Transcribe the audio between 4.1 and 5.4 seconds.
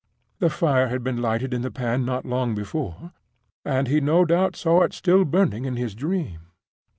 doubt saw it still